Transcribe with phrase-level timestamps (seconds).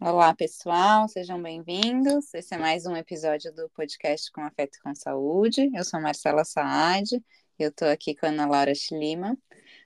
[0.00, 2.34] Olá, pessoal, sejam bem-vindos.
[2.34, 5.70] Esse é mais um episódio do podcast Com Afeto e com Saúde.
[5.74, 7.22] Eu sou Marcela Saad,
[7.58, 9.38] eu estou aqui com a Ana Laura Schlima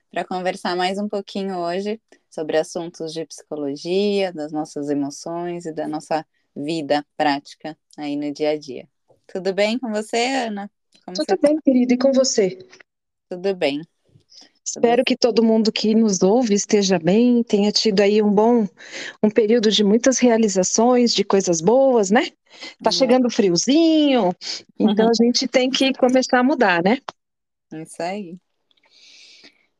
[0.09, 5.87] para conversar mais um pouquinho hoje sobre assuntos de psicologia, das nossas emoções e da
[5.87, 6.25] nossa
[6.55, 8.89] vida prática aí no dia a dia.
[9.27, 10.17] Tudo bem com você,
[10.47, 10.71] Ana?
[11.05, 11.61] Como Tudo você bem, tá?
[11.61, 12.57] querida, e com você?
[13.29, 13.81] Tudo bem.
[14.63, 18.67] Espero que todo mundo que nos ouve esteja bem, tenha tido aí um bom,
[19.23, 22.31] um período de muitas realizações, de coisas boas, né?
[22.83, 22.91] Tá uhum.
[22.91, 24.33] chegando friozinho,
[24.77, 25.11] então uhum.
[25.11, 26.97] a gente tem que começar a mudar, né?
[27.73, 28.37] Isso aí.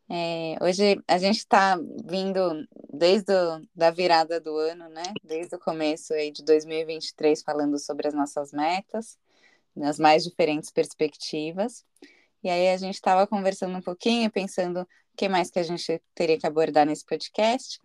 [0.10, 5.04] É, hoje a gente está vindo desde a da virada do ano, né?
[5.22, 9.18] Desde o começo aí de 2023 falando sobre as nossas metas,
[9.78, 11.86] nas mais diferentes perspectivas.
[12.44, 16.02] E aí a gente estava conversando um pouquinho, pensando o que mais que a gente
[16.14, 17.80] teria que abordar nesse podcast.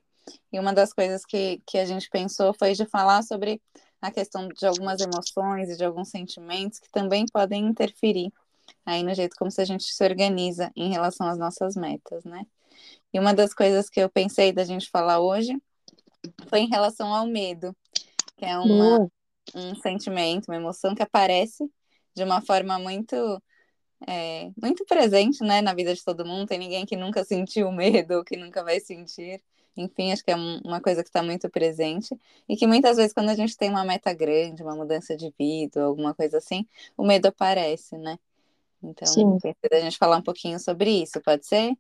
[0.53, 3.61] E uma das coisas que, que a gente pensou foi de falar sobre
[4.01, 8.33] a questão de algumas emoções e de alguns sentimentos que também podem interferir
[8.85, 12.45] aí no jeito como se a gente se organiza em relação às nossas metas, né?
[13.13, 15.57] E uma das coisas que eu pensei da gente falar hoje
[16.49, 17.77] foi em relação ao medo,
[18.37, 19.09] que é uma,
[19.55, 21.71] um sentimento, uma emoção que aparece
[22.15, 23.43] de uma forma muito
[24.07, 26.49] é, muito presente, né, na vida de todo mundo.
[26.49, 29.43] Tem ninguém que nunca sentiu medo ou que nunca vai sentir.
[29.77, 32.15] Enfim, acho que é uma coisa que está muito presente
[32.47, 35.83] e que muitas vezes quando a gente tem uma meta grande, uma mudança de vida,
[35.83, 38.19] alguma coisa assim, o medo aparece, né?
[38.83, 39.39] Então, Sim.
[39.73, 41.73] a gente falar um pouquinho sobre isso, pode ser?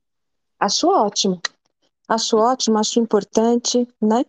[0.58, 1.41] Acho ótimo.
[2.08, 4.25] Acho ótimo, acho importante, né?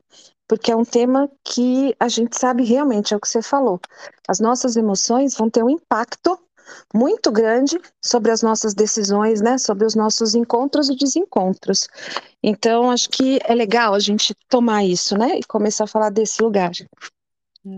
[0.48, 3.80] Porque é um tema que a gente sabe realmente, é o que você falou.
[4.28, 6.38] As nossas emoções vão ter um impacto
[6.94, 9.58] muito grande sobre as nossas decisões, né?
[9.58, 11.88] Sobre os nossos encontros e desencontros.
[12.42, 15.38] Então, acho que é legal a gente tomar isso, né?
[15.40, 16.72] E começar a falar desse lugar.
[17.66, 17.70] É.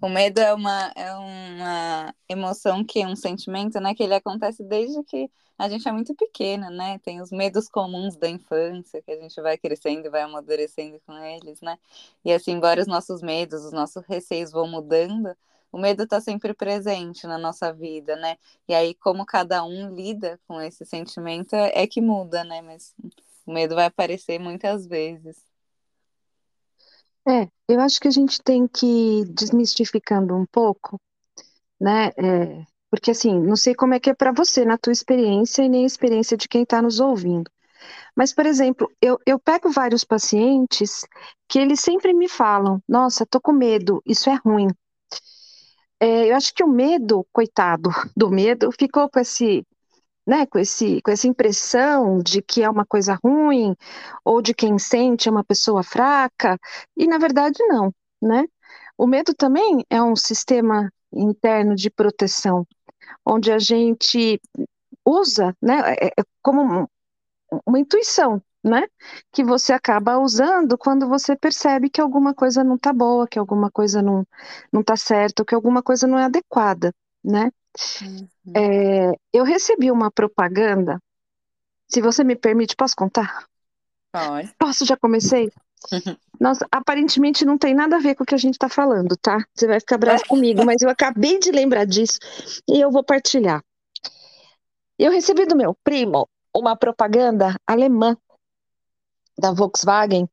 [0.00, 4.64] O medo é uma, é uma emoção que é um sentimento, né, que ele acontece
[4.64, 6.98] desde que a gente é muito pequena, né?
[7.00, 11.12] Tem os medos comuns da infância, que a gente vai crescendo e vai amadurecendo com
[11.18, 11.78] eles, né?
[12.24, 15.36] E assim, embora os nossos medos, os nossos receios vão mudando,
[15.70, 18.36] o medo está sempre presente na nossa vida, né?
[18.68, 22.60] E aí, como cada um lida com esse sentimento, é que muda, né?
[22.60, 22.94] Mas
[23.46, 25.36] o medo vai aparecer muitas vezes.
[27.26, 31.00] É, eu acho que a gente tem que ir desmistificando um pouco,
[31.80, 32.08] né?
[32.18, 35.68] É, porque assim, não sei como é que é para você na tua experiência e
[35.68, 37.50] nem a experiência de quem está nos ouvindo.
[38.14, 41.06] Mas, por exemplo, eu, eu pego vários pacientes
[41.48, 44.68] que eles sempre me falam: Nossa, tô com medo, isso é ruim.
[45.98, 49.64] É, eu acho que o medo, coitado do medo, ficou com esse
[50.26, 53.74] né, com, esse, com essa impressão de que é uma coisa ruim,
[54.24, 56.58] ou de quem sente é uma pessoa fraca,
[56.96, 57.92] e na verdade não,
[58.22, 58.44] né?
[58.98, 62.66] O medo também é um sistema interno de proteção,
[63.24, 64.40] onde a gente
[65.04, 66.88] usa, né, é, é como
[67.66, 68.86] uma intuição, né,
[69.32, 73.70] que você acaba usando quando você percebe que alguma coisa não está boa, que alguma
[73.70, 74.26] coisa não
[74.72, 76.92] não está certa, que alguma coisa não é adequada,
[77.24, 77.50] né?
[78.02, 78.28] Uhum.
[78.54, 80.98] É, eu recebi uma propaganda.
[81.88, 83.46] Se você me permite, posso contar?
[84.12, 84.54] Pode.
[84.58, 84.84] Posso?
[84.84, 85.50] Já comecei?
[86.40, 89.44] Nossa, aparentemente não tem nada a ver com o que a gente está falando, tá?
[89.54, 92.18] Você vai ficar bravo comigo, mas eu acabei de lembrar disso
[92.68, 93.62] e eu vou partilhar.
[94.98, 98.16] Eu recebi do meu primo uma propaganda alemã
[99.38, 100.24] da Volkswagen,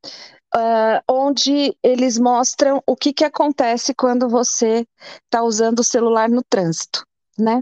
[0.55, 4.85] uh, onde eles mostram o que, que acontece quando você
[5.25, 7.03] está usando o celular no trânsito
[7.39, 7.61] né?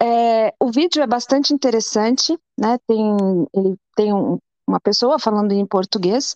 [0.00, 2.78] É, o vídeo é bastante interessante, né?
[2.86, 3.16] Tem,
[3.54, 6.34] ele tem um, uma pessoa falando em português,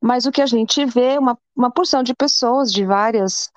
[0.00, 3.50] mas o que a gente vê é uma, uma porção de pessoas de várias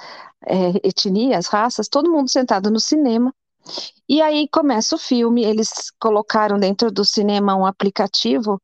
[0.46, 3.34] é, etnias, raças, todo mundo sentado no cinema.
[4.08, 5.44] E aí começa o filme.
[5.44, 5.70] Eles
[6.00, 8.62] colocaram dentro do cinema um aplicativo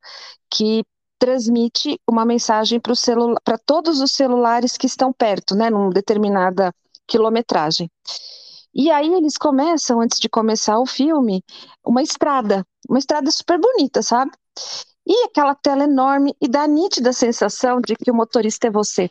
[0.51, 0.83] que
[1.17, 6.73] transmite uma mensagem para todos os celulares que estão perto, né, numa determinada
[7.07, 7.89] quilometragem.
[8.73, 11.43] E aí eles começam, antes de começar o filme,
[11.83, 14.31] uma estrada, uma estrada super bonita, sabe?
[15.09, 19.09] E aquela tela enorme e dá a nítida sensação de que o motorista é você.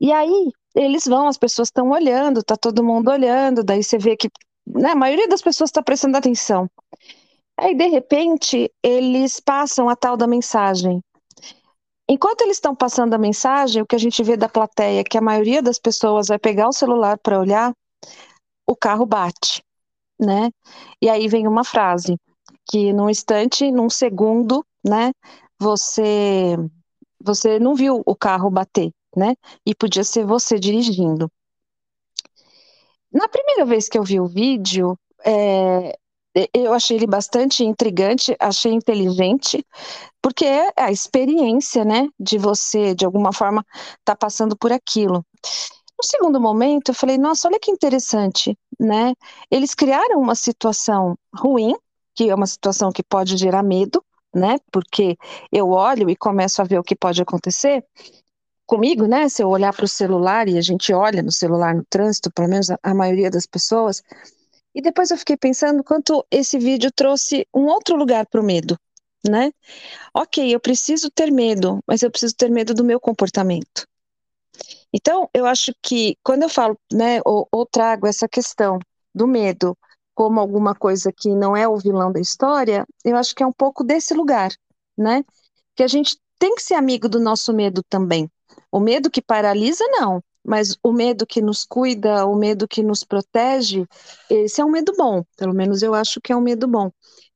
[0.00, 4.16] E aí eles vão, as pessoas estão olhando, tá todo mundo olhando, daí você vê
[4.16, 4.30] que
[4.66, 6.68] né, a maioria das pessoas está prestando atenção.
[7.58, 11.02] Aí, de repente, eles passam a tal da mensagem.
[12.08, 15.18] Enquanto eles estão passando a mensagem, o que a gente vê da plateia é que
[15.18, 17.72] a maioria das pessoas vai pegar o celular para olhar,
[18.66, 19.62] o carro bate.
[20.20, 20.50] né?
[21.00, 22.16] E aí vem uma frase
[22.70, 25.12] que num instante, num segundo, né,
[25.58, 26.56] você
[27.24, 29.36] você não viu o carro bater, né?
[29.64, 31.30] E podia ser você dirigindo.
[33.12, 35.96] Na primeira vez que eu vi o vídeo, é,
[36.54, 39.64] eu achei ele bastante intrigante, achei inteligente,
[40.22, 43.64] porque é a experiência, né, de você, de alguma forma,
[44.04, 45.24] tá passando por aquilo.
[45.98, 49.14] No segundo momento, eu falei, nossa, olha que interessante, né?
[49.50, 51.74] Eles criaram uma situação ruim,
[52.14, 54.58] que é uma situação que pode gerar medo, né?
[54.70, 55.16] Porque
[55.50, 57.84] eu olho e começo a ver o que pode acontecer
[58.66, 59.28] comigo, né?
[59.28, 62.48] Se eu olhar para o celular e a gente olha no celular no trânsito, pelo
[62.48, 64.02] menos a, a maioria das pessoas,
[64.74, 68.78] e depois eu fiquei pensando quanto esse vídeo trouxe um outro lugar para o medo,
[69.28, 69.52] né?
[70.14, 73.86] Ok, eu preciso ter medo, mas eu preciso ter medo do meu comportamento.
[74.92, 78.78] Então, eu acho que quando eu falo, né, ou, ou trago essa questão
[79.14, 79.76] do medo
[80.14, 83.52] como alguma coisa que não é o vilão da história, eu acho que é um
[83.52, 84.50] pouco desse lugar,
[84.96, 85.24] né?
[85.74, 88.30] Que a gente tem que ser amigo do nosso medo também.
[88.70, 93.04] O medo que paralisa, não, mas o medo que nos cuida, o medo que nos
[93.04, 93.86] protege,
[94.28, 96.90] esse é um medo bom, pelo menos eu acho que é um medo bom.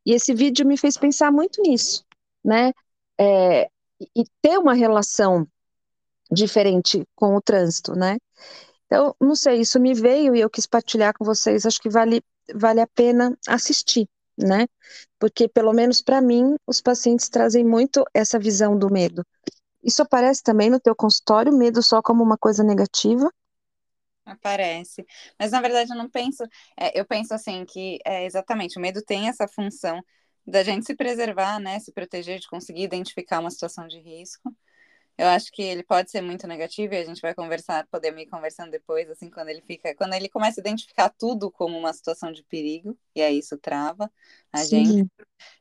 [0.04, 2.04] E esse vídeo me fez pensar muito nisso,
[2.44, 2.72] né?
[3.18, 3.68] É,
[4.14, 5.46] e ter uma relação
[6.30, 8.18] diferente com o trânsito, né?
[8.86, 12.22] Então, não sei, isso me veio e eu quis partilhar com vocês, acho que vale,
[12.54, 14.66] vale a pena assistir, né?
[15.18, 19.24] Porque, pelo menos para mim, os pacientes trazem muito essa visão do medo.
[19.82, 23.30] Isso aparece também no teu consultório, medo só como uma coisa negativa?
[24.24, 25.06] Aparece.
[25.38, 26.42] Mas, na verdade, eu não penso...
[26.76, 30.02] É, eu penso, assim, que é, exatamente, o medo tem essa função
[30.44, 31.78] da gente se preservar, né?
[31.78, 34.52] Se proteger, de conseguir identificar uma situação de risco.
[35.18, 38.26] Eu acho que ele pode ser muito negativo e a gente vai conversar, podemos ir
[38.26, 42.30] conversando depois, assim, quando ele fica, quando ele começa a identificar tudo como uma situação
[42.30, 44.12] de perigo, e aí isso trava
[44.52, 44.84] a Sim.
[44.84, 45.10] gente.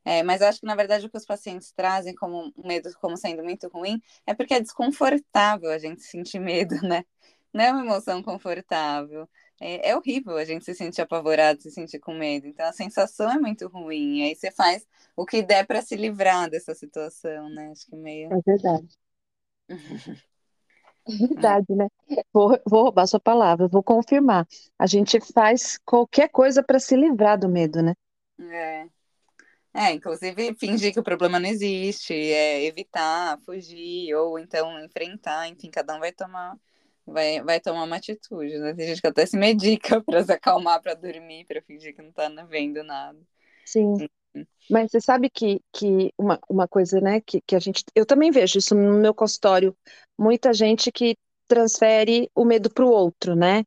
[0.04, 3.16] É, mas eu acho que, na verdade, o que os pacientes trazem como medo como
[3.16, 7.06] sendo muito ruim é porque é desconfortável a gente sentir medo, né?
[7.54, 9.30] Não é uma emoção confortável.
[9.62, 12.46] É, é horrível a gente se sentir apavorado, se sentir com medo.
[12.48, 14.20] Então a sensação é muito ruim.
[14.20, 14.86] E aí você faz
[15.16, 17.72] o que der para se livrar dessa situação, né?
[17.72, 18.34] Acho que meio.
[18.34, 19.05] É verdade.
[21.08, 21.88] Verdade, né?
[22.34, 24.48] Vou, vou roubar sua palavra, vou confirmar.
[24.78, 27.94] A gente faz qualquer coisa para se livrar do medo, né?
[28.40, 28.88] É.
[29.74, 35.70] É, inclusive fingir que o problema não existe, é evitar, fugir, ou então enfrentar, enfim,
[35.70, 36.58] cada um vai tomar,
[37.06, 38.74] vai, vai tomar uma atitude, né?
[38.74, 42.14] Tem gente que até se medica para se acalmar, para dormir, para fingir que não
[42.14, 43.20] tá vendo nada.
[43.66, 44.08] Sim.
[44.70, 47.84] Mas você sabe que, que uma, uma coisa, né, que, que a gente.
[47.94, 49.76] Eu também vejo isso no meu consultório,
[50.18, 51.16] muita gente que
[51.48, 53.64] transfere o medo para o outro, né?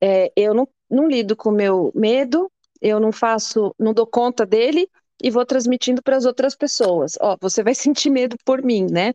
[0.00, 2.50] É, eu não, não lido com o meu medo,
[2.80, 4.88] eu não faço, não dou conta dele
[5.22, 7.16] e vou transmitindo para as outras pessoas.
[7.20, 9.12] Ó, você vai sentir medo por mim, né?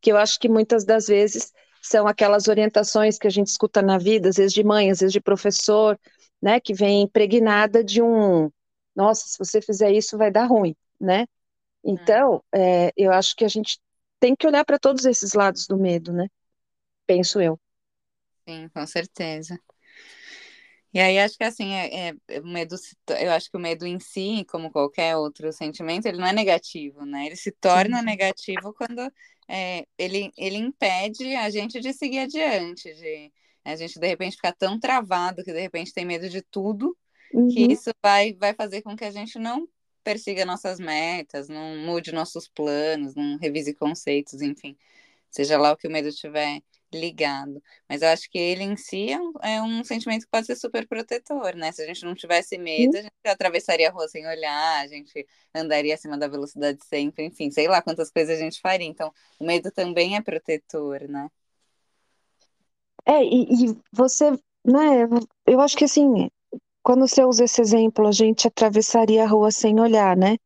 [0.00, 1.52] Que eu acho que muitas das vezes
[1.82, 5.12] são aquelas orientações que a gente escuta na vida, às vezes de mãe, às vezes
[5.12, 5.98] de professor,
[6.40, 8.50] né, que vem impregnada de um
[8.94, 11.26] nossa, se você fizer isso vai dar ruim, né?
[11.84, 13.80] Então, é, eu acho que a gente
[14.20, 16.28] tem que olhar para todos esses lados do medo, né?
[17.06, 17.60] Penso eu.
[18.46, 19.58] Sim, com certeza.
[20.94, 22.76] E aí acho que assim, é, é, o medo,
[23.20, 27.04] eu acho que o medo em si, como qualquer outro sentimento, ele não é negativo,
[27.06, 27.26] né?
[27.26, 28.04] Ele se torna Sim.
[28.04, 29.00] negativo quando
[29.48, 33.32] é, ele, ele impede a gente de seguir adiante, de
[33.64, 36.96] a gente de repente ficar tão travado que de repente tem medo de tudo
[37.32, 37.48] uhum.
[37.48, 39.68] que isso vai, vai fazer com que a gente não
[40.02, 44.76] persiga nossas metas, não mude nossos planos, não revise conceitos, enfim,
[45.30, 46.60] seja lá o que o medo tiver
[46.92, 47.62] ligado.
[47.88, 50.56] Mas eu acho que ele em si é um, é um sentimento que pode ser
[50.56, 51.72] super protetor, né?
[51.72, 55.26] Se a gente não tivesse medo, a gente atravessaria a rua sem olhar, a gente
[55.54, 58.86] andaria acima da velocidade sempre, enfim, sei lá quantas coisas a gente faria.
[58.86, 61.28] Então, o medo também é protetor, né?
[63.06, 64.30] É, e, e você,
[64.64, 65.08] né,
[65.46, 66.30] eu acho que assim,
[66.82, 70.36] quando você usa esse exemplo, a gente atravessaria a rua sem olhar, né?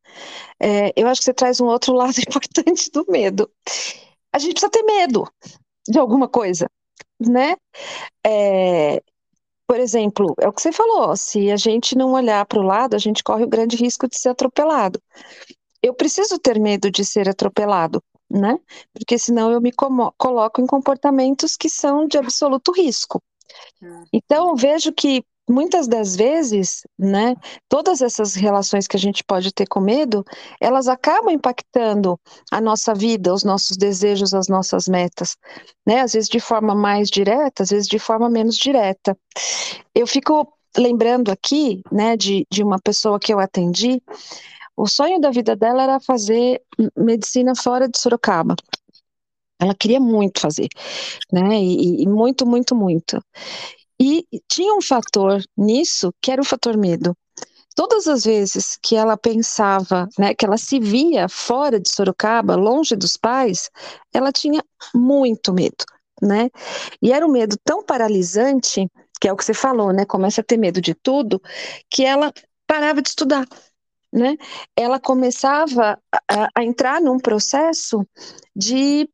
[0.59, 3.49] É, eu acho que você traz um outro lado importante do medo.
[4.31, 5.27] A gente precisa ter medo
[5.87, 6.69] de alguma coisa,
[7.19, 7.55] né?
[8.25, 9.01] É,
[9.67, 12.95] por exemplo, é o que você falou: se a gente não olhar para o lado,
[12.95, 15.01] a gente corre o grande risco de ser atropelado.
[15.81, 18.57] Eu preciso ter medo de ser atropelado, né?
[18.93, 19.71] Porque senão eu me
[20.17, 23.21] coloco em comportamentos que são de absoluto risco.
[23.81, 24.03] Hum.
[24.11, 27.35] Então, vejo que muitas das vezes, né,
[27.69, 30.23] todas essas relações que a gente pode ter com medo,
[30.59, 32.19] elas acabam impactando
[32.51, 35.37] a nossa vida, os nossos desejos, as nossas metas,
[35.85, 39.17] né, às vezes de forma mais direta, às vezes de forma menos direta.
[39.95, 44.01] Eu fico lembrando aqui, né, de, de uma pessoa que eu atendi,
[44.75, 46.61] o sonho da vida dela era fazer
[46.95, 48.55] medicina fora de Sorocaba.
[49.59, 50.67] Ela queria muito fazer,
[51.33, 51.59] né?
[51.59, 53.19] E, e, muito, muito, muito.
[53.99, 57.15] E tinha um fator nisso que era o fator medo.
[57.75, 62.95] Todas as vezes que ela pensava, né, que ela se via fora de Sorocaba, longe
[62.95, 63.69] dos pais,
[64.13, 64.63] ela tinha
[64.95, 65.85] muito medo,
[66.21, 66.49] né?
[67.01, 68.89] E era um medo tão paralisante,
[69.21, 70.05] que é o que você falou, né?
[70.05, 71.39] Começa a ter medo de tudo,
[71.89, 72.33] que ela
[72.65, 73.45] parava de estudar
[74.11, 74.35] né?
[74.75, 75.99] Ela começava
[76.29, 78.05] a, a entrar num processo
[78.55, 79.09] de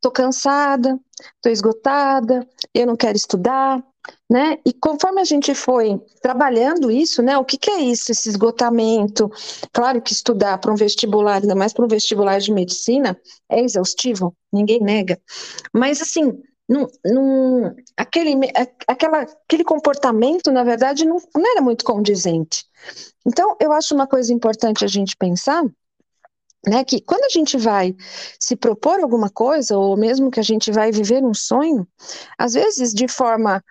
[0.00, 0.98] tô cansada,
[1.40, 3.82] tô esgotada, eu não quero estudar,
[4.28, 4.58] né?
[4.64, 7.38] E conforme a gente foi trabalhando isso, né?
[7.38, 9.30] O que, que é isso, esse esgotamento?
[9.72, 14.34] Claro que estudar para um vestibular, ainda mais para um vestibular de medicina, é exaustivo,
[14.52, 15.20] ninguém nega.
[15.72, 16.32] Mas assim,
[16.68, 18.34] num, num, aquele,
[18.88, 22.64] aquela, aquele comportamento, na verdade, não, não era muito condizente.
[23.24, 25.64] Então, eu acho uma coisa importante a gente pensar
[26.66, 27.94] né, que quando a gente vai
[28.40, 31.86] se propor alguma coisa, ou mesmo que a gente vai viver um sonho,
[32.36, 33.62] às vezes de forma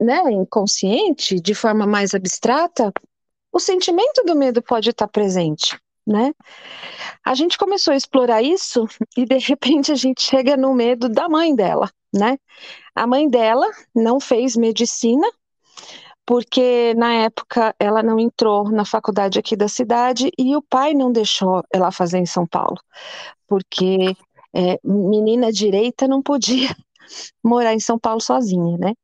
[0.00, 2.92] né, inconsciente, de forma mais abstrata,
[3.52, 6.32] o sentimento do medo pode estar presente, né?
[7.24, 11.28] A gente começou a explorar isso e de repente a gente chega no medo da
[11.28, 12.38] mãe dela, né?
[12.94, 15.26] A mãe dela não fez medicina
[16.24, 21.10] porque na época ela não entrou na faculdade aqui da cidade e o pai não
[21.10, 22.78] deixou ela fazer em São Paulo,
[23.48, 24.16] porque
[24.54, 26.68] é, menina direita não podia
[27.42, 28.94] morar em São Paulo sozinha, né?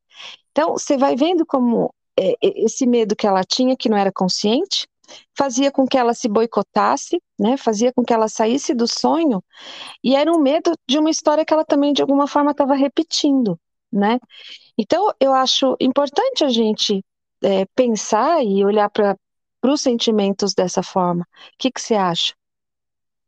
[0.57, 4.87] Então você vai vendo como é, esse medo que ela tinha, que não era consciente,
[5.37, 7.57] fazia com que ela se boicotasse, né?
[7.57, 9.43] Fazia com que ela saísse do sonho
[10.03, 13.59] e era um medo de uma história que ela também de alguma forma estava repetindo,
[13.93, 14.19] né?
[14.75, 17.05] Então eu acho importante a gente
[17.43, 19.15] é, pensar e olhar para
[19.63, 21.21] os sentimentos dessa forma.
[21.21, 22.33] O que, que você acha?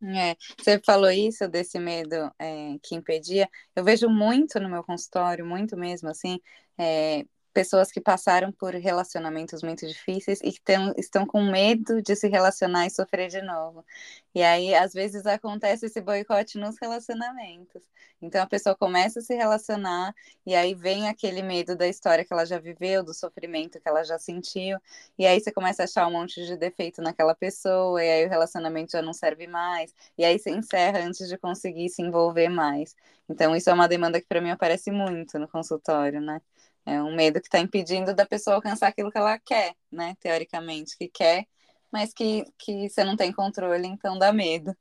[0.01, 3.50] É, você falou isso desse medo é, que impedia.
[3.75, 6.39] Eu vejo muito no meu consultório, muito mesmo, assim,
[6.77, 12.15] é, pessoas que passaram por relacionamentos muito difíceis e que tem, estão com medo de
[12.15, 13.86] se relacionar e sofrer de novo.
[14.34, 17.84] E aí, às vezes, acontece esse boicote nos relacionamentos.
[18.22, 20.13] Então, a pessoa começa a se relacionar
[20.46, 24.03] e aí vem aquele medo da história que ela já viveu, do sofrimento que ela
[24.03, 24.77] já sentiu.
[25.18, 28.29] E aí, você começa a achar um monte de defeito naquela pessoa, e aí o
[28.29, 29.94] relacionamento já não serve mais.
[30.18, 32.96] E aí, você encerra antes de conseguir se envolver mais.
[33.29, 36.41] Então, isso é uma demanda que, para mim, aparece muito no consultório, né?
[36.89, 40.15] É um medo que está impedindo da pessoa alcançar aquilo que ela quer, né?
[40.19, 41.46] Teoricamente, que quer,
[41.91, 44.75] mas que, que você não tem controle, então dá medo.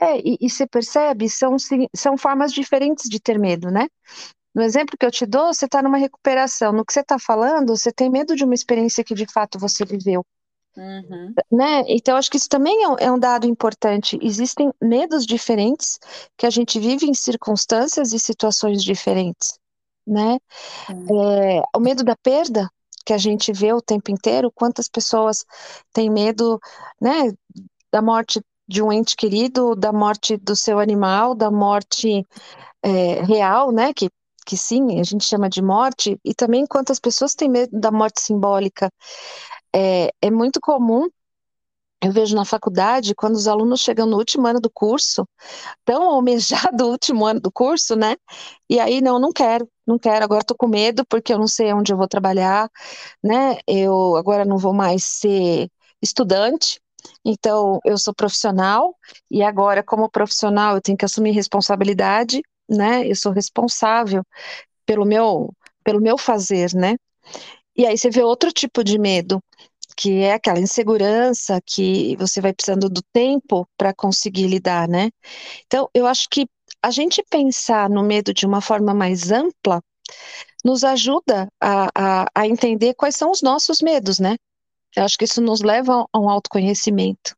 [0.00, 1.56] É, e, e você percebe, são,
[1.92, 3.88] são formas diferentes de ter medo, né?
[4.54, 6.72] No exemplo que eu te dou, você está numa recuperação.
[6.72, 9.84] No que você está falando, você tem medo de uma experiência que de fato você
[9.84, 10.24] viveu.
[10.76, 11.34] Uhum.
[11.50, 11.82] Né?
[11.88, 14.16] Então, acho que isso também é um, é um, dado importante.
[14.22, 15.98] Existem medos diferentes
[16.36, 19.58] que a gente vive em circunstâncias e situações diferentes
[20.08, 20.38] né?
[20.90, 22.70] É, o medo da perda
[23.04, 25.44] que a gente vê o tempo inteiro, quantas pessoas
[25.94, 26.60] têm medo,
[27.00, 27.32] né,
[27.90, 32.26] da morte de um ente querido, da morte do seu animal, da morte
[32.82, 34.10] é, real, né, que,
[34.44, 38.20] que sim, a gente chama de morte, e também quantas pessoas têm medo da morte
[38.20, 38.90] simbólica.
[39.74, 41.08] É, é muito comum
[42.02, 45.28] eu vejo na faculdade, quando os alunos chegam no último ano do curso,
[45.84, 48.16] tão almejado o último ano do curso, né?
[48.70, 51.72] E aí, não, não quero, não quero, agora estou com medo porque eu não sei
[51.72, 52.70] onde eu vou trabalhar,
[53.22, 53.58] né?
[53.66, 55.68] Eu agora não vou mais ser
[56.02, 56.80] estudante,
[57.24, 58.94] então eu sou profissional
[59.30, 63.06] e agora, como profissional, eu tenho que assumir responsabilidade, né?
[63.08, 64.22] Eu sou responsável
[64.86, 65.52] pelo meu,
[65.84, 66.96] pelo meu fazer, né?
[67.76, 69.42] E aí você vê outro tipo de medo,
[69.98, 75.10] que é aquela insegurança que você vai precisando do tempo para conseguir lidar, né?
[75.66, 76.46] Então, eu acho que
[76.80, 79.82] a gente pensar no medo de uma forma mais ampla
[80.64, 84.36] nos ajuda a, a, a entender quais são os nossos medos, né?
[84.96, 87.36] Eu acho que isso nos leva a um autoconhecimento.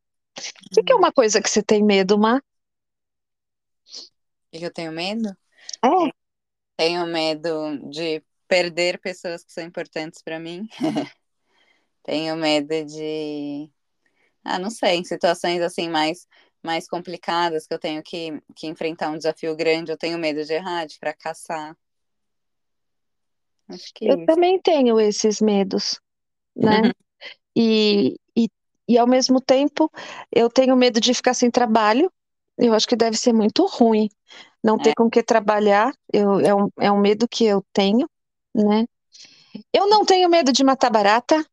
[0.76, 2.40] O que é uma coisa que você tem medo, Má?
[4.52, 5.30] que eu tenho medo?
[5.82, 6.12] É.
[6.76, 10.68] Tenho medo de perder pessoas que são importantes para mim.
[12.02, 13.70] Tenho medo de.
[14.44, 16.26] Ah, não sei, em situações assim mais,
[16.62, 20.52] mais complicadas que eu tenho que, que enfrentar um desafio grande, eu tenho medo de
[20.52, 21.76] errar, de fracassar.
[23.68, 24.26] Acho que eu isso.
[24.26, 26.00] também tenho esses medos,
[26.56, 26.82] né?
[26.82, 26.90] Uhum.
[27.54, 28.48] E, e,
[28.88, 29.90] e ao mesmo tempo
[30.32, 32.10] eu tenho medo de ficar sem trabalho.
[32.58, 34.08] Eu acho que deve ser muito ruim
[34.62, 34.94] não ter é.
[34.94, 35.92] com que trabalhar.
[36.12, 38.08] Eu, é, um, é um medo que eu tenho,
[38.54, 38.84] né?
[39.72, 41.44] Eu não tenho medo de matar barata.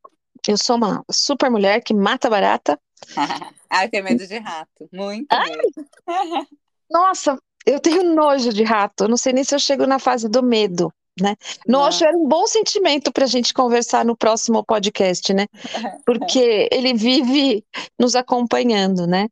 [0.47, 2.79] Eu sou uma super mulher que mata barata.
[3.83, 4.89] eu tenho medo de rato.
[4.91, 5.51] Muito Ai!
[6.89, 9.03] Nossa, eu tenho nojo de rato.
[9.03, 10.91] Eu não sei nem se eu chego na fase do medo.
[11.19, 11.35] Né?
[11.67, 15.47] Nojo era um bom sentimento para a gente conversar no próximo podcast, né?
[16.05, 17.65] Porque ele vive
[17.99, 19.27] nos acompanhando, né?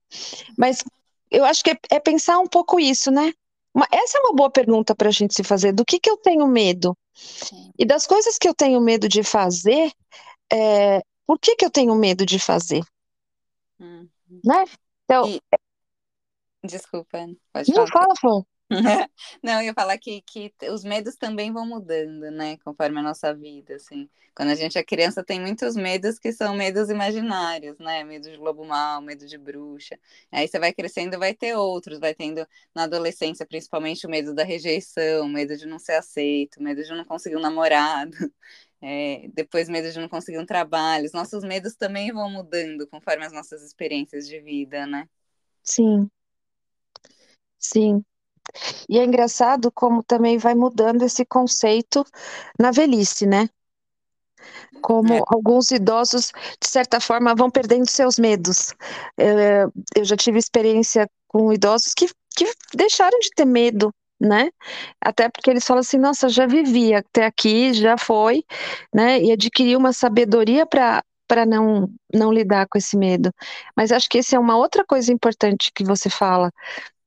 [0.57, 0.83] Mas
[1.29, 3.31] eu acho que é, é pensar um pouco isso, né?
[3.71, 5.73] Uma, essa é uma boa pergunta para a gente se fazer.
[5.73, 6.97] Do que, que eu tenho medo?
[7.13, 7.71] Sim.
[7.77, 9.91] E das coisas que eu tenho medo de fazer,
[10.51, 12.83] é, por que, que eu tenho medo de fazer?
[13.79, 14.09] Uhum.
[14.43, 14.65] Né?
[15.03, 15.27] Então.
[15.27, 15.41] E...
[16.63, 18.15] Desculpa, pode Não, falar.
[18.19, 18.45] fala.
[19.43, 22.57] Não, eu ia falar que, que os medos também vão mudando, né?
[22.63, 24.09] Conforme a nossa vida, assim.
[24.35, 28.03] Quando a gente é criança, tem muitos medos que são medos imaginários, né?
[28.03, 29.97] Medo de lobo mal, medo de bruxa.
[30.31, 31.99] Aí você vai crescendo, vai ter outros.
[31.99, 36.83] Vai tendo, na adolescência, principalmente, o medo da rejeição, medo de não ser aceito, medo
[36.83, 38.11] de não conseguir um namorado.
[38.87, 41.05] É, depois medo de não conseguir um trabalho.
[41.05, 45.09] Os nossos medos também vão mudando conforme as nossas experiências de vida, né?
[45.63, 46.07] Sim.
[47.57, 48.05] Sim.
[48.87, 52.05] E é engraçado como também vai mudando esse conceito
[52.59, 53.49] na velhice, né?
[54.83, 55.21] Como é.
[55.29, 58.71] alguns idosos, de certa forma, vão perdendo seus medos.
[59.17, 59.63] É,
[59.95, 64.49] eu já tive experiência com idosos que, que deixaram de ter medo, né?
[65.01, 68.43] Até porque eles falam assim: nossa, já vivi até aqui, já foi,
[68.93, 69.21] né?
[69.21, 73.31] E adquiri uma sabedoria para para não, não lidar com esse medo.
[73.75, 76.51] Mas acho que essa é uma outra coisa importante que você fala,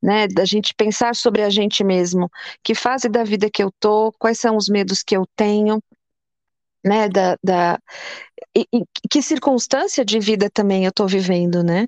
[0.02, 2.30] né, da gente pensar sobre a gente mesmo,
[2.62, 5.80] que fase da vida que eu tô, quais são os medos que eu tenho,
[6.84, 7.78] né, da, da
[8.56, 11.86] e, e que circunstância de vida também eu tô vivendo, né?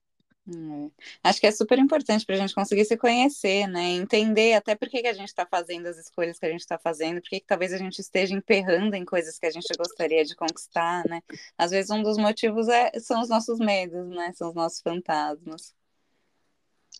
[0.51, 0.91] É.
[1.23, 3.91] Acho que é super importante para a gente conseguir se conhecer, né?
[3.91, 6.77] Entender até por que, que a gente está fazendo as escolhas que a gente está
[6.77, 10.25] fazendo, por que, que talvez a gente esteja emperrando em coisas que a gente gostaria
[10.25, 11.21] de conquistar, né?
[11.57, 14.33] Às vezes um dos motivos é, são os nossos medos, né?
[14.35, 15.73] São os nossos fantasmas.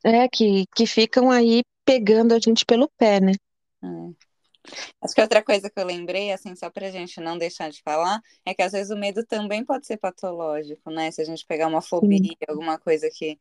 [0.05, 3.33] É, que, que ficam aí pegando a gente pelo pé, né?
[3.83, 4.30] É.
[5.01, 7.83] Acho que outra coisa que eu lembrei, assim, só para a gente não deixar de
[7.83, 11.11] falar, é que às vezes o medo também pode ser patológico, né?
[11.11, 12.37] Se a gente pegar uma fobia, Sim.
[12.49, 13.39] alguma coisa que,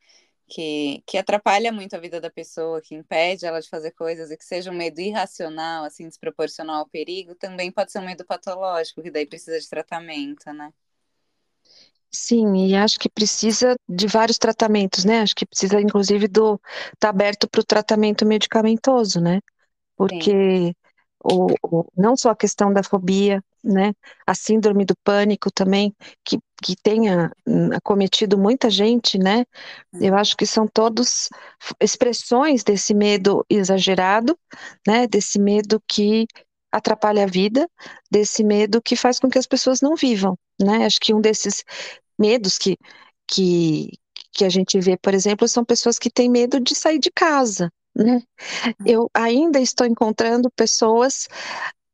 [0.47, 4.37] que, que atrapalha muito a vida da pessoa, que impede ela de fazer coisas e
[4.37, 9.01] que seja um medo irracional, assim, desproporcional ao perigo, também pode ser um medo patológico,
[9.01, 10.73] que daí precisa de tratamento, né?
[12.11, 15.21] Sim, e acho que precisa de vários tratamentos, né?
[15.21, 16.59] Acho que precisa, inclusive, do
[16.97, 19.39] tá aberto para o tratamento medicamentoso, né?
[19.95, 20.75] Porque
[21.23, 23.93] o, o, não só a questão da fobia, né?
[24.25, 29.45] A síndrome do pânico também, que, que tenha hum, acometido muita gente, né?
[29.99, 31.29] Eu acho que são todos
[31.81, 34.37] expressões desse medo exagerado,
[34.87, 35.07] né?
[35.07, 36.25] Desse medo que
[36.71, 37.67] atrapalha a vida,
[38.11, 40.85] desse medo que faz com que as pessoas não vivam, né?
[40.85, 41.63] Acho que um desses
[42.17, 42.77] medos que,
[43.27, 43.91] que,
[44.31, 47.71] que a gente vê, por exemplo, são pessoas que têm medo de sair de casa,
[47.99, 48.21] né?
[48.85, 51.27] Eu ainda estou encontrando pessoas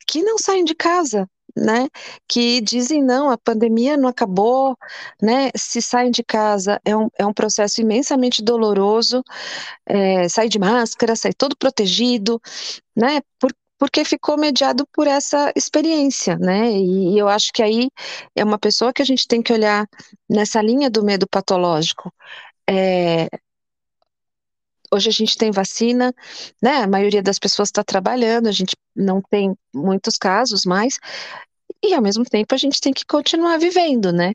[0.08, 1.88] que não saem de casa, né?
[2.28, 4.78] Que dizem não, a pandemia não acabou,
[5.22, 5.50] né?
[5.56, 9.24] Se saem de casa é um, é um processo imensamente doloroso,
[9.86, 12.40] é, sair de máscara, sair todo protegido,
[12.96, 13.22] né?
[13.40, 16.72] Por, porque ficou mediado por essa experiência, né?
[16.72, 17.90] E, eu acho que aí
[18.36, 19.88] é uma pessoa que a gente tem que olhar
[20.30, 22.14] nessa linha do medo patológico.
[22.70, 23.28] É,
[24.92, 26.14] hoje a gente tem vacina,
[26.62, 26.78] né?
[26.78, 30.98] A maioria das pessoas está trabalhando, a gente não tem muitos casos mais,
[31.84, 34.34] e ao mesmo tempo a gente tem que continuar vivendo, né?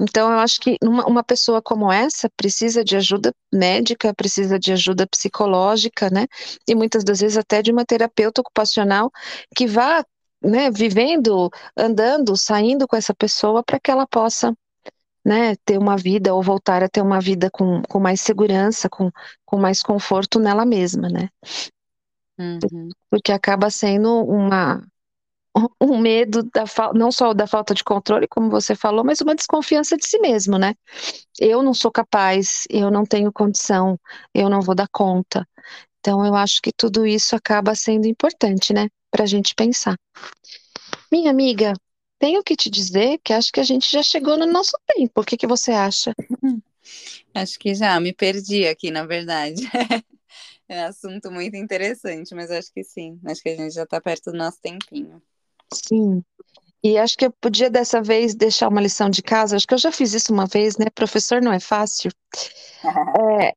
[0.00, 4.72] Então eu acho que uma, uma pessoa como essa precisa de ajuda médica, precisa de
[4.72, 6.26] ajuda psicológica, né?
[6.66, 9.10] E muitas das vezes até de uma terapeuta ocupacional
[9.54, 10.04] que vá,
[10.42, 14.54] né, vivendo, andando, saindo com essa pessoa para que ela possa
[15.26, 19.10] né, ter uma vida ou voltar a ter uma vida com, com mais segurança, com,
[19.44, 21.28] com mais conforto nela mesma, né?
[22.38, 22.90] Uhum.
[23.10, 24.86] Porque acaba sendo uma,
[25.82, 26.62] um medo da
[26.94, 30.58] não só da falta de controle, como você falou, mas uma desconfiança de si mesmo,
[30.58, 30.76] né?
[31.40, 33.98] Eu não sou capaz, eu não tenho condição,
[34.32, 35.44] eu não vou dar conta.
[35.98, 39.96] Então eu acho que tudo isso acaba sendo importante, né, para a gente pensar.
[41.10, 41.72] Minha amiga,
[42.18, 45.20] tenho que te dizer que acho que a gente já chegou no nosso tempo.
[45.20, 46.12] O que, que você acha?
[47.34, 49.62] Acho que já me perdi aqui, na verdade.
[50.68, 53.20] É um assunto muito interessante, mas acho que sim.
[53.24, 55.22] Acho que a gente já está perto do nosso tempinho.
[55.72, 56.24] Sim.
[56.82, 59.54] E acho que eu podia dessa vez deixar uma lição de casa.
[59.54, 60.86] Acho que eu já fiz isso uma vez, né?
[60.92, 62.10] Professor não é fácil.
[63.40, 63.54] é,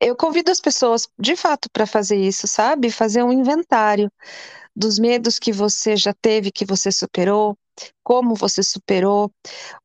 [0.00, 2.90] eu convido as pessoas, de fato, para fazer isso, sabe?
[2.90, 4.10] Fazer um inventário
[4.74, 7.56] dos medos que você já teve, que você superou,
[8.02, 9.32] como você superou,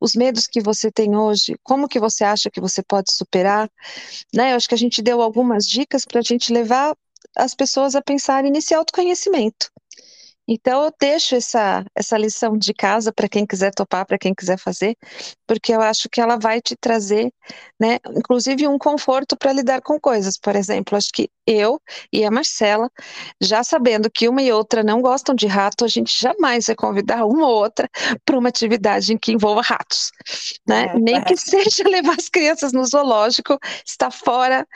[0.00, 3.70] os medos que você tem hoje, como que você acha que você pode superar,
[4.34, 4.52] né?
[4.52, 6.96] Eu acho que a gente deu algumas dicas para a gente levar
[7.36, 9.70] as pessoas a pensarem nesse autoconhecimento.
[10.50, 14.58] Então, eu deixo essa, essa lição de casa para quem quiser topar, para quem quiser
[14.58, 14.96] fazer,
[15.46, 17.30] porque eu acho que ela vai te trazer,
[17.78, 20.38] né, inclusive um conforto para lidar com coisas.
[20.38, 21.78] Por exemplo, acho que eu
[22.10, 22.90] e a Marcela,
[23.42, 27.26] já sabendo que uma e outra não gostam de rato, a gente jamais vai convidar
[27.26, 27.88] uma ou outra
[28.24, 30.10] para uma atividade em que envolva ratos,
[30.66, 30.86] né?
[30.94, 31.20] É, Nem é.
[31.22, 34.66] que seja levar as crianças no zoológico, está fora,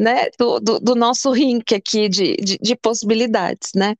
[0.00, 3.94] né, do, do, do nosso rink aqui de, de, de possibilidades, né?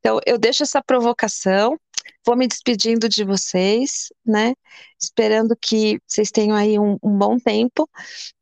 [0.00, 1.78] Então, eu deixo essa provocação,
[2.24, 4.54] vou me despedindo de vocês, né?
[5.00, 7.88] Esperando que vocês tenham aí um, um bom tempo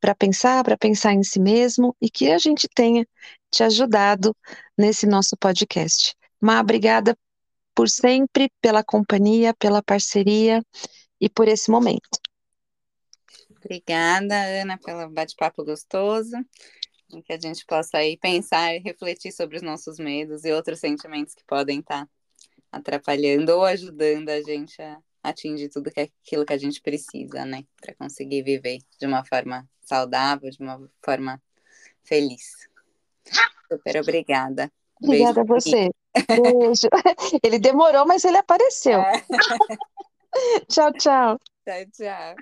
[0.00, 3.06] para pensar, para pensar em si mesmo e que a gente tenha
[3.50, 4.34] te ajudado
[4.76, 6.14] nesse nosso podcast.
[6.40, 7.16] Má, obrigada
[7.74, 10.62] por sempre, pela companhia, pela parceria
[11.20, 12.08] e por esse momento.
[13.56, 16.36] Obrigada, Ana, pelo bate-papo gostoso
[17.08, 21.34] que a gente possa aí pensar e refletir sobre os nossos medos e outros sentimentos
[21.34, 22.08] que podem estar
[22.70, 27.44] atrapalhando ou ajudando a gente a atingir tudo que é aquilo que a gente precisa,
[27.44, 27.64] né?
[27.80, 31.42] Para conseguir viver de uma forma saudável, de uma forma
[32.04, 32.68] feliz.
[33.70, 34.70] Super obrigada.
[35.02, 35.90] Obrigada a você.
[36.26, 36.88] Beijo.
[37.42, 38.98] Ele demorou, mas ele apareceu.
[39.00, 39.24] É.
[40.68, 41.38] tchau, tchau.
[41.64, 42.34] Tchau, tchau.